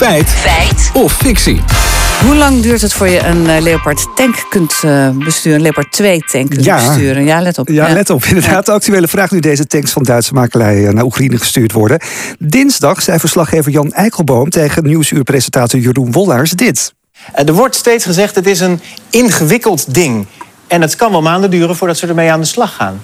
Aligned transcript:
Feit. 0.00 0.28
Feit. 0.28 0.90
Of 0.94 1.12
fictie. 1.12 1.60
Hoe 2.24 2.34
lang 2.34 2.60
duurt 2.62 2.80
het 2.80 2.92
voor 2.92 3.08
je 3.08 3.24
een 3.24 3.42
uh, 3.44 3.60
Leopard 3.60 4.06
tank 4.14 4.46
kunt 4.50 4.74
uh, 4.84 5.08
besturen? 5.10 5.56
Een 5.58 5.62
Leopard 5.62 5.92
2 5.92 6.18
tank 6.32 6.50
kunt 6.50 6.64
Ja. 6.64 6.76
besturen? 6.76 7.24
Ja, 7.24 7.40
let 7.40 7.58
op. 7.58 7.68
Ja, 7.68 7.92
let 7.92 8.10
op. 8.10 8.24
Inderdaad, 8.24 8.66
de 8.66 8.72
actuele 8.72 9.08
vraag 9.08 9.30
nu 9.30 9.40
deze 9.40 9.66
tanks 9.66 9.90
van 9.90 10.02
Duitse 10.02 10.32
makelij 10.34 10.86
eh, 10.86 10.92
naar 10.92 11.04
Oekraïne 11.04 11.38
gestuurd 11.38 11.72
worden. 11.72 12.00
Dinsdag 12.38 13.02
zei 13.02 13.18
verslaggever 13.18 13.70
Jan 13.72 13.92
Eikelboom 13.92 14.50
tegen 14.50 14.84
Nieuwsuurpresentator 14.84 15.80
Jeroen 15.80 16.12
Wollaars 16.12 16.50
dit. 16.50 16.94
Eh, 17.32 17.48
Er 17.48 17.54
wordt 17.54 17.74
steeds 17.74 18.04
gezegd 18.04 18.34
het 18.34 18.46
is 18.46 18.60
een 18.60 18.80
ingewikkeld 19.10 19.94
ding. 19.94 20.26
En 20.66 20.80
het 20.80 20.96
kan 20.96 21.10
wel 21.10 21.22
maanden 21.22 21.50
duren 21.50 21.76
voordat 21.76 21.98
ze 21.98 22.06
ermee 22.06 22.32
aan 22.32 22.40
de 22.40 22.46
slag 22.46 22.74
gaan. 22.74 23.00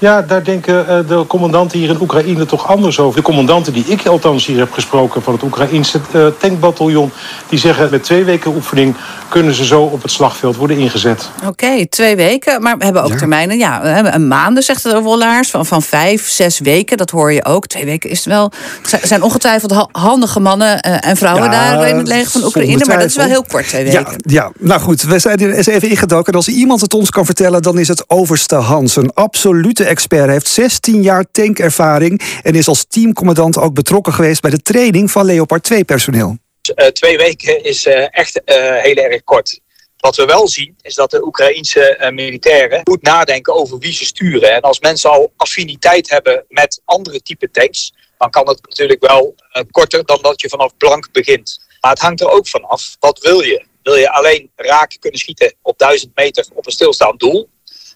Ja, 0.00 0.22
daar 0.22 0.44
denken 0.44 0.88
eh, 0.88 0.98
de 1.08 1.24
commandanten 1.26 1.78
hier 1.78 1.88
in 1.88 2.00
Oekraïne 2.00 2.46
toch 2.46 2.66
anders 2.66 2.98
over. 2.98 3.16
De 3.16 3.22
commandanten 3.22 3.72
die 3.72 3.84
ik 3.84 4.06
althans 4.06 4.46
hier 4.46 4.58
heb 4.58 4.72
gesproken 4.72 5.22
van 5.22 5.32
het 5.32 5.42
Oekraïnse 5.42 6.00
eh, 6.12 6.26
tankbataljon... 6.38 7.10
die 7.48 7.58
zeggen 7.58 7.90
met 7.90 8.02
twee 8.02 8.24
weken 8.24 8.54
oefening 8.54 8.94
kunnen 9.28 9.54
ze 9.54 9.64
zo 9.64 9.82
op 9.82 10.02
het 10.02 10.10
slagveld 10.10 10.56
worden 10.56 10.76
ingezet. 10.78 11.30
Oké, 11.46 11.86
twee 11.86 12.16
weken. 12.16 12.62
Maar 12.62 12.78
we 12.78 12.84
hebben 12.84 13.02
ook 13.02 13.12
termijnen. 13.12 13.58
Ja, 13.58 13.82
we 13.82 13.88
hebben 13.88 14.14
een 14.14 14.28
maanden, 14.28 14.62
zegt 14.62 14.82
de 14.82 15.00
Wollaars. 15.00 15.50
Van, 15.50 15.66
van 15.66 15.82
vijf, 15.82 16.28
zes 16.28 16.58
weken. 16.58 16.96
Dat 16.96 17.10
hoor 17.10 17.32
je 17.32 17.44
ook. 17.44 17.66
Twee 17.66 17.84
weken 17.84 18.10
is 18.10 18.24
wel. 18.24 18.52
Er 18.90 19.00
zijn 19.06 19.22
ongetwijfeld 19.22 19.70
ha- 19.70 19.88
handige 19.92 20.40
mannen 20.40 20.80
eh, 20.80 21.10
en 21.10 21.16
vrouwen 21.16 21.44
Ja, 21.44 21.50
daar 21.50 21.88
in 21.88 21.96
het 21.96 22.08
leger 22.08 22.30
van 22.30 22.44
Oekraïne. 22.44 22.84
Maar 22.86 22.98
dat 22.98 23.06
is 23.06 23.16
wel 23.16 23.26
heel 23.26 23.44
kort, 23.48 23.68
twee 23.68 23.84
weken. 23.84 24.00
Ja, 24.00 24.16
ja, 24.22 24.50
nou 24.58 24.80
goed, 24.80 25.02
we 25.02 25.18
zijn 25.18 25.38
er 25.38 25.52
eens 25.52 25.66
even 25.66 25.88
ingedoken. 25.88 26.32
En 26.32 26.38
als 26.38 26.48
iemand 26.48 26.80
het 26.80 26.94
ons 26.94 27.10
kan 27.10 27.24
vertellen, 27.24 27.62
dan 27.62 27.78
is 27.78 27.88
het 27.88 28.04
overste 28.10 28.54
Hans. 28.54 28.96
Een 28.96 29.10
absolute 29.14 29.84
expert. 29.84 30.24
Hij 30.24 30.32
heeft 30.32 30.48
16 30.48 31.02
jaar 31.02 31.24
tankervaring 31.32 32.20
en 32.42 32.54
is 32.54 32.68
als 32.68 32.84
teamcommandant 32.88 33.58
ook 33.58 33.74
betrokken 33.74 34.12
geweest 34.12 34.42
bij 34.42 34.50
de 34.50 34.62
training 34.62 35.10
van 35.10 35.24
Leopard 35.24 35.70
2-personeel. 35.74 36.28
Eh, 36.28 36.47
twee 36.74 37.16
weken 37.16 37.64
is 37.64 37.86
eh, 37.86 38.06
echt 38.10 38.44
eh, 38.44 38.82
heel 38.82 38.96
erg 38.96 39.24
kort. 39.24 39.60
Wat 39.98 40.16
we 40.16 40.24
wel 40.24 40.48
zien 40.48 40.76
is 40.80 40.94
dat 40.94 41.10
de 41.10 41.26
Oekraïense 41.26 41.96
eh, 41.96 42.10
militairen 42.10 42.80
goed 42.84 43.02
nadenken 43.02 43.54
over 43.54 43.78
wie 43.78 43.92
ze 43.92 44.04
sturen. 44.04 44.54
En 44.54 44.60
als 44.60 44.80
mensen 44.80 45.10
al 45.10 45.32
affiniteit 45.36 46.10
hebben 46.10 46.44
met 46.48 46.80
andere 46.84 47.22
type 47.22 47.50
tanks, 47.50 47.92
dan 48.18 48.30
kan 48.30 48.48
het 48.48 48.62
natuurlijk 48.62 49.06
wel 49.06 49.34
eh, 49.52 49.62
korter 49.70 50.04
dan 50.04 50.18
dat 50.22 50.40
je 50.40 50.48
vanaf 50.48 50.76
blank 50.76 51.12
begint. 51.12 51.60
Maar 51.80 51.90
het 51.90 52.00
hangt 52.00 52.20
er 52.20 52.30
ook 52.30 52.48
vanaf, 52.48 52.96
wat 53.00 53.18
wil 53.18 53.40
je? 53.40 53.64
Wil 53.82 53.94
je 53.96 54.10
alleen 54.10 54.50
raak 54.56 54.96
kunnen 55.00 55.20
schieten 55.20 55.54
op 55.62 55.78
1000 55.78 56.16
meter 56.16 56.46
op 56.54 56.66
een 56.66 56.72
stilstaand 56.72 57.20
doel? 57.20 57.48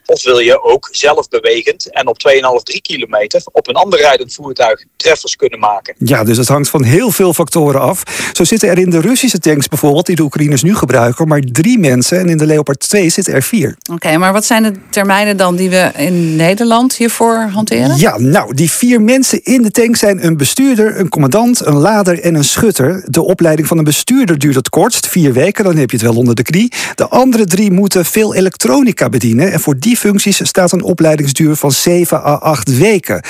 Of 0.06 0.24
wil 0.24 0.38
je 0.38 0.62
ook 0.62 0.88
zelfbewegend 0.92 1.90
en 1.90 2.06
op 2.06 2.16
2,5, 2.28 2.62
3 2.62 2.80
kilometer 2.82 3.42
op 3.52 3.68
een 3.68 3.74
ander 3.74 4.00
rijdend 4.00 4.34
voertuig 4.34 4.84
treffers 4.96 5.36
kunnen 5.36 5.58
maken? 5.58 5.94
Ja, 5.98 6.24
dus 6.24 6.36
het 6.36 6.48
hangt 6.48 6.68
van 6.68 6.82
heel 6.82 7.10
veel 7.10 7.34
factoren 7.34 7.80
af. 7.80 8.02
Zo 8.32 8.44
zitten 8.44 8.68
er 8.68 8.78
in 8.78 8.90
de 8.90 9.00
Russische 9.00 9.38
tanks 9.38 9.68
bijvoorbeeld, 9.68 10.06
die 10.06 10.16
de 10.16 10.22
Oekraïners 10.22 10.62
nu 10.62 10.74
gebruiken, 10.76 11.28
maar 11.28 11.40
drie 11.40 11.78
mensen. 11.78 12.18
En 12.18 12.28
in 12.28 12.36
de 12.36 12.46
Leopard 12.46 12.80
2 12.80 13.08
zitten 13.08 13.34
er 13.34 13.42
vier. 13.42 13.76
Oké, 13.92 14.16
maar 14.16 14.32
wat 14.32 14.44
zijn 14.44 14.62
de 14.62 14.72
termijnen 14.90 15.36
dan 15.36 15.56
die 15.56 15.70
we 15.70 15.90
in 15.96 16.36
Nederland 16.36 16.96
hiervoor 16.96 17.48
hanteren? 17.52 17.96
Ja, 17.96 18.18
nou, 18.18 18.54
die 18.54 18.70
vier 18.70 19.02
mensen 19.02 19.42
in 19.42 19.62
de 19.62 19.70
tank 19.70 19.96
zijn 19.96 20.26
een 20.26 20.36
bestuurder, 20.36 20.98
een 20.98 21.08
commandant, 21.08 21.66
een 21.66 21.76
lader 21.76 22.20
en 22.20 22.34
een 22.34 22.44
schutter. 22.44 23.04
De 23.06 23.22
opleiding 23.22 23.68
van 23.68 23.78
een 23.78 23.84
bestuurder 23.84 24.38
duurt 24.38 24.54
het 24.54 24.68
kortst, 24.68 25.08
vier 25.08 25.32
weken, 25.32 25.64
dan 25.64 25.76
heb 25.76 25.90
je 25.90 25.96
het 25.96 26.06
wel 26.06 26.16
onder 26.16 26.34
de 26.34 26.42
knie. 26.42 26.72
De 26.94 27.08
andere 27.08 27.44
drie 27.44 27.70
moeten 27.70 28.04
veel 28.04 28.34
elektronica 28.34 29.08
bedienen. 29.08 29.52
En 29.52 29.60
voor 29.60 29.78
die 29.78 29.98
functies 30.02 30.46
staat 30.48 30.72
een 30.72 30.82
opleidingsduur 30.82 31.56
van 31.56 31.72
7 31.72 32.16
à 32.18 32.34
8 32.34 32.78
weken. 32.78 33.24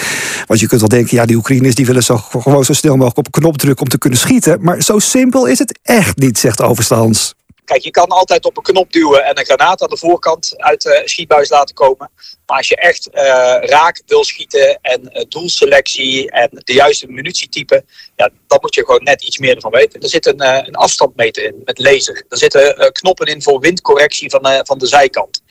Want 0.47 0.61
je 0.61 0.67
kunt 0.67 0.81
wel 0.81 0.89
denken, 0.89 1.17
ja, 1.17 1.27
die 1.27 1.37
Oekraïners 1.37 1.75
die 1.75 1.87
willen 1.87 2.03
zo, 2.03 2.17
gewoon 2.17 2.65
zo 2.65 2.73
snel 2.73 2.97
mogelijk 2.97 3.19
op 3.19 3.27
een 3.27 3.41
knop 3.41 3.57
drukken 3.57 3.83
om 3.83 3.91
te 3.91 3.99
kunnen 3.99 4.19
schieten. 4.19 4.59
Maar 4.63 4.83
zo 4.83 4.99
simpel 4.99 5.47
is 5.47 5.59
het 5.59 5.79
echt 5.83 6.17
niet, 6.17 6.39
zegt 6.39 6.61
Overste 6.61 6.95
Hans. 6.95 7.35
Kijk, 7.65 7.83
je 7.83 7.91
kan 7.91 8.09
altijd 8.09 8.45
op 8.45 8.57
een 8.57 8.63
knop 8.63 8.93
duwen 8.93 9.25
en 9.25 9.39
een 9.39 9.45
granaat 9.45 9.83
aan 9.83 9.89
de 9.89 9.97
voorkant 9.97 10.55
uit 10.57 10.83
de 10.83 11.03
schietbuis 11.05 11.49
laten 11.51 11.75
komen. 11.75 12.11
Maar 12.47 12.57
als 12.57 12.69
je 12.69 12.77
echt 12.77 13.11
eh, 13.11 13.23
raak 13.61 14.03
wil 14.07 14.25
schieten 14.25 14.79
en 14.83 15.13
eh, 15.13 15.25
doelselectie 15.29 16.31
en 16.31 16.49
de 16.53 16.73
juiste 16.73 17.07
munitietype, 17.07 17.85
ja, 18.17 18.31
dan 18.47 18.59
moet 18.61 18.75
je 18.75 18.85
gewoon 18.85 19.03
net 19.03 19.23
iets 19.23 19.39
meer 19.39 19.55
ervan 19.55 19.71
weten. 19.71 20.01
Er 20.01 20.09
zit 20.09 20.27
een, 20.27 20.41
eh, 20.41 20.67
een 20.67 20.75
afstandmeter 20.75 21.45
in 21.45 21.63
met 21.65 21.79
laser. 21.79 22.25
Er 22.29 22.39
zitten 22.39 22.77
eh, 22.77 22.91
knoppen 22.91 23.27
in 23.27 23.43
voor 23.43 23.61
windcorrectie 23.61 24.31
van, 24.31 24.41
eh, 24.41 24.61
van 24.63 24.79
de 24.79 24.87
zijkant. 24.87 25.43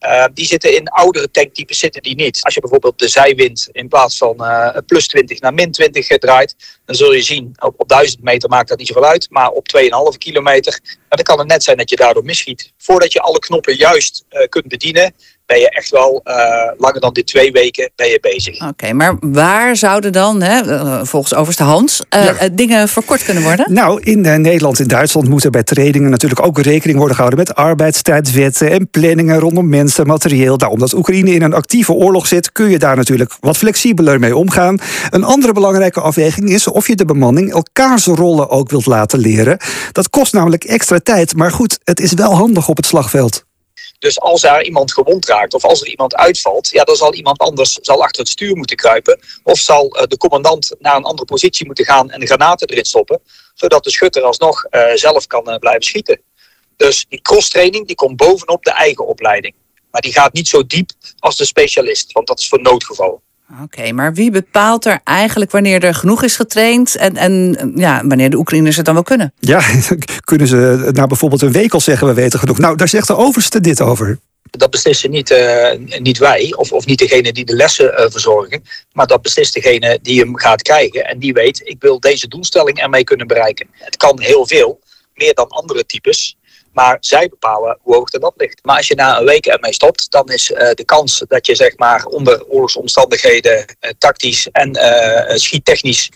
Eh, 0.00 0.24
die 0.34 0.46
zitten 0.46 0.76
in 0.76 0.88
oudere 0.88 1.30
tanktypes 1.30 1.78
zitten 1.78 2.02
die 2.02 2.14
niet. 2.14 2.42
Als 2.42 2.54
je 2.54 2.60
bijvoorbeeld 2.60 2.98
de 2.98 3.08
zijwind 3.08 3.68
in 3.72 3.88
plaats 3.88 4.16
van 4.16 4.44
eh, 4.44 4.76
plus 4.86 5.06
20 5.06 5.40
naar 5.40 5.54
min 5.54 5.70
20 5.70 6.06
draait, 6.06 6.56
dan 6.84 6.94
zul 6.94 7.12
je 7.12 7.22
zien, 7.22 7.52
op, 7.58 7.74
op 7.80 7.88
1000 7.88 8.22
meter 8.22 8.48
maakt 8.48 8.68
dat 8.68 8.78
niet 8.78 8.86
zoveel 8.86 9.04
uit, 9.04 9.26
maar 9.30 9.50
op 9.50 9.66
2,5 10.12 10.18
kilometer, 10.18 10.80
dan 11.08 11.22
kan 11.22 11.38
het 11.38 11.48
net 11.48 11.62
zijn 11.62 11.76
dat 11.76 11.90
je 11.90 11.96
daardoor 11.96 12.24
misschiet. 12.24 12.72
Voordat 12.78 13.12
je 13.12 13.20
alle 13.20 13.38
knoppen 13.38 13.76
juist 13.76 14.24
eh, 14.28 14.48
kunt 14.48 14.68
bedienen, 14.68 15.14
ben 15.50 15.60
je 15.60 15.70
echt 15.70 15.90
wel 15.90 16.20
eh, 16.24 16.34
langer 16.78 17.00
dan 17.00 17.12
die 17.12 17.24
twee 17.24 17.52
weken 17.52 17.90
ben 17.96 18.08
je 18.08 18.18
bezig. 18.20 18.68
Oké, 18.68 18.92
maar 18.92 19.16
waar 19.20 19.76
zouden 19.76 20.12
dan, 20.12 20.42
hè, 20.42 20.60
eh, 20.60 21.00
volgens 21.02 21.34
overste 21.34 21.62
Hans, 21.62 22.02
eh, 22.08 22.24
Ja. 22.24 22.48
dingen 22.52 22.88
verkort 22.88 23.24
kunnen 23.24 23.42
worden? 23.42 23.72
Nou, 23.72 24.00
in 24.02 24.20
Nederland 24.20 24.80
en 24.80 24.88
Duitsland 24.88 25.28
moet 25.28 25.44
er 25.44 25.50
bij 25.50 25.62
trainingen 25.62 26.10
natuurlijk 26.10 26.46
ook 26.46 26.58
rekening 26.58 26.98
worden 26.98 27.16
gehouden 27.16 27.44
met 27.46 27.54
arbeidstijdwetten 27.54 28.70
en 28.70 28.90
planningen 28.90 29.38
rondom 29.38 29.68
mensen, 29.68 30.06
materieel. 30.06 30.56
Nou, 30.56 30.72
omdat 30.72 30.92
Oekraïne 30.92 31.30
in 31.30 31.42
een 31.42 31.54
actieve 31.54 31.92
oorlog 31.92 32.26
zit, 32.26 32.52
kun 32.52 32.70
je 32.70 32.78
daar 32.78 32.96
natuurlijk 32.96 33.32
wat 33.40 33.56
flexibeler 33.56 34.18
mee 34.18 34.36
omgaan. 34.36 34.78
Een 35.10 35.24
andere 35.24 35.52
belangrijke 35.52 36.00
afweging 36.00 36.48
is 36.48 36.66
of 36.66 36.86
je 36.86 36.94
de 36.96 37.04
bemanning 37.04 37.52
elkaars 37.52 38.06
rollen 38.06 38.50
ook 38.50 38.70
wilt 38.70 38.86
laten 38.86 39.18
leren. 39.18 39.58
Dat 39.92 40.10
kost 40.10 40.32
namelijk 40.32 40.64
extra 40.64 40.98
tijd, 40.98 41.36
maar 41.36 41.50
goed, 41.50 41.78
het 41.84 42.00
is 42.00 42.12
wel 42.12 42.34
handig 42.34 42.68
op 42.68 42.76
het 42.76 42.86
slagveld. 42.86 43.48
Dus 44.00 44.20
als 44.20 44.42
er 44.42 44.64
iemand 44.64 44.92
gewond 44.92 45.26
raakt 45.26 45.54
of 45.54 45.64
als 45.64 45.80
er 45.80 45.88
iemand 45.88 46.14
uitvalt, 46.14 46.68
ja, 46.68 46.84
dan 46.84 46.96
zal 46.96 47.14
iemand 47.14 47.38
anders 47.38 47.72
zal 47.72 48.02
achter 48.02 48.20
het 48.22 48.30
stuur 48.30 48.56
moeten 48.56 48.76
kruipen. 48.76 49.20
Of 49.42 49.58
zal 49.58 49.90
eh, 49.90 50.06
de 50.06 50.16
commandant 50.16 50.74
naar 50.78 50.96
een 50.96 51.04
andere 51.04 51.24
positie 51.24 51.66
moeten 51.66 51.84
gaan 51.84 52.10
en 52.10 52.20
de 52.20 52.26
granaten 52.26 52.68
erin 52.68 52.84
stoppen. 52.84 53.20
Zodat 53.54 53.84
de 53.84 53.90
schutter 53.90 54.22
alsnog 54.22 54.64
eh, 54.64 54.94
zelf 54.94 55.26
kan 55.26 55.50
eh, 55.50 55.58
blijven 55.58 55.82
schieten. 55.82 56.20
Dus 56.76 57.06
die 57.08 57.20
crosstraining 57.20 57.86
die 57.86 57.96
komt 57.96 58.16
bovenop 58.16 58.64
de 58.64 58.72
eigen 58.72 59.06
opleiding. 59.06 59.54
Maar 59.90 60.00
die 60.00 60.12
gaat 60.12 60.32
niet 60.32 60.48
zo 60.48 60.66
diep 60.66 60.90
als 61.18 61.36
de 61.36 61.44
specialist, 61.44 62.12
want 62.12 62.26
dat 62.26 62.38
is 62.38 62.48
voor 62.48 62.60
noodgevallen. 62.60 63.20
Oké, 63.62 63.92
maar 63.92 64.14
wie 64.14 64.30
bepaalt 64.30 64.84
er 64.84 65.00
eigenlijk 65.04 65.50
wanneer 65.50 65.84
er 65.84 65.94
genoeg 65.94 66.22
is 66.22 66.36
getraind 66.36 66.96
en, 66.96 67.16
en 67.16 67.72
ja, 67.74 68.06
wanneer 68.06 68.30
de 68.30 68.36
Oekraïners 68.36 68.76
het 68.76 68.84
dan 68.84 68.94
wel 68.94 69.02
kunnen? 69.02 69.32
Ja, 69.38 69.62
kunnen 70.30 70.46
ze 70.46 70.90
na 70.92 71.06
bijvoorbeeld 71.06 71.42
een 71.42 71.52
week 71.52 71.72
al 71.72 71.80
zeggen 71.80 72.06
we 72.06 72.14
weten 72.14 72.38
genoeg. 72.38 72.58
Nou, 72.58 72.76
daar 72.76 72.88
zegt 72.88 73.06
de 73.06 73.16
overste 73.16 73.60
dit 73.60 73.80
over. 73.80 74.18
Dat 74.50 74.70
beslissen 74.70 75.10
niet, 75.10 75.30
eh, 75.30 75.78
niet 75.98 76.18
wij 76.18 76.54
of, 76.56 76.72
of 76.72 76.86
niet 76.86 76.98
degene 76.98 77.32
die 77.32 77.44
de 77.44 77.54
lessen 77.54 77.96
eh, 77.96 78.10
verzorgen. 78.10 78.62
Maar 78.92 79.06
dat 79.06 79.22
beslist 79.22 79.54
degene 79.54 79.98
die 80.02 80.20
hem 80.20 80.38
gaat 80.38 80.62
krijgen. 80.62 81.04
En 81.04 81.18
die 81.18 81.32
weet, 81.32 81.60
ik 81.64 81.76
wil 81.78 82.00
deze 82.00 82.28
doelstelling 82.28 82.78
ermee 82.78 83.04
kunnen 83.04 83.26
bereiken. 83.26 83.66
Het 83.72 83.96
kan 83.96 84.20
heel 84.20 84.46
veel, 84.46 84.80
meer 85.14 85.34
dan 85.34 85.48
andere 85.48 85.86
types. 85.86 86.36
Maar 86.72 86.96
zij 87.00 87.28
bepalen 87.28 87.78
hoe 87.82 87.94
hoog 87.94 88.10
de 88.10 88.18
lat 88.18 88.34
ligt. 88.36 88.64
Maar 88.64 88.76
als 88.76 88.88
je 88.88 88.94
na 88.94 89.18
een 89.18 89.24
week 89.24 89.46
ermee 89.46 89.72
stopt, 89.72 90.10
dan 90.10 90.26
is 90.26 90.52
eh, 90.52 90.74
de 90.74 90.84
kans 90.84 91.24
dat 91.28 91.46
je 91.46 91.54
zeg 91.54 91.76
maar 91.76 92.04
onder 92.04 92.46
oorlogsomstandigheden 92.46 93.64
eh, 93.80 93.90
tactisch 93.98 94.48
en 94.52 94.72
eh, 94.72 95.36
schiettechnisch 95.36 96.10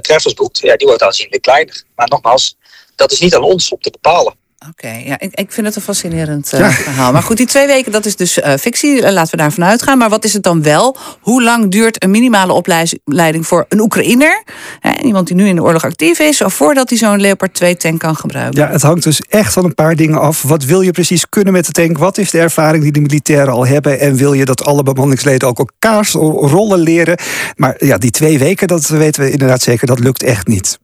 treffers 0.00 0.34
boekt, 0.34 0.58
ja, 0.58 0.76
die 0.76 0.86
wordt 0.86 1.02
aanzienlijk 1.02 1.42
kleiner. 1.42 1.82
Maar 1.94 2.08
nogmaals, 2.08 2.56
dat 2.94 3.12
is 3.12 3.20
niet 3.20 3.34
aan 3.34 3.42
ons 3.42 3.72
om 3.72 3.80
te 3.80 3.90
bepalen. 3.90 4.34
Oké, 4.66 4.88
ja, 5.04 5.18
ik, 5.18 5.34
ik 5.34 5.52
vind 5.52 5.66
het 5.66 5.76
een 5.76 5.82
fascinerend 5.82 6.52
eh, 6.52 6.60
Ja. 6.60 6.70
verhaal. 6.70 7.12
Maar 7.12 7.22
goed, 7.22 7.36
die 7.36 7.46
twee 7.46 7.66
weken, 7.66 7.92
dat 7.92 8.06
is 8.06 8.16
dus 8.16 8.40
eh, 8.40 8.54
fictie. 8.60 9.02
Eh, 9.02 9.12
laten 9.12 9.30
we 9.30 9.36
daarvan 9.36 9.64
uitgaan. 9.64 9.98
Maar 9.98 10.08
wat 10.08 10.24
is 10.24 10.32
het 10.32 10.42
dan 10.42 10.62
wel? 10.62 10.96
Hoe 11.20 11.42
lang 11.42 11.70
duurt 11.70 12.02
een 12.02 12.10
minimale 12.10 12.52
opleiding 12.52 13.46
voor 13.46 13.64
een 13.68 13.80
Oekraïner? 13.80 14.42
Hè, 14.80 14.92
iemand 15.02 15.26
die 15.26 15.36
nu 15.36 15.46
in 15.46 15.54
de 15.56 15.62
oorlog 15.62 15.84
actief 15.84 16.18
is, 16.18 16.42
of 16.42 16.54
voordat 16.54 16.88
hij 16.88 16.98
zo'n 16.98 17.20
Leopard 17.20 17.54
2 17.54 17.76
tank 17.76 18.00
kan 18.00 18.16
gebruiken? 18.16 18.60
Ja, 18.60 18.70
het 18.70 18.82
hangt 18.82 19.02
dus 19.04 19.20
echt 19.20 19.52
van 19.52 19.64
een 19.64 19.74
paar 19.74 19.96
dingen 19.96 20.20
af. 20.20 20.42
Wat 20.42 20.64
wil 20.64 20.80
je 20.80 20.90
precies 20.90 21.28
kunnen 21.28 21.52
met 21.52 21.66
de 21.66 21.72
tank? 21.72 21.98
Wat 21.98 22.18
is 22.18 22.30
de 22.30 22.38
ervaring 22.38 22.82
die 22.82 22.92
de 22.92 23.00
militairen 23.00 23.52
al 23.52 23.66
hebben? 23.66 24.00
En 24.00 24.14
wil 24.16 24.32
je 24.32 24.44
dat 24.44 24.64
alle 24.64 24.82
bemanningsleden 24.82 25.48
ook 25.48 25.58
elkaars 25.58 26.12
rollen 26.12 26.78
leren? 26.78 27.18
Maar 27.56 27.74
ja, 27.84 27.98
die 27.98 28.10
twee 28.10 28.38
weken, 28.38 28.68
dat 28.68 28.86
weten 28.88 29.22
we 29.22 29.30
inderdaad 29.30 29.62
zeker, 29.62 29.86
dat 29.86 29.98
lukt 29.98 30.22
echt 30.22 30.46
niet. 30.46 30.78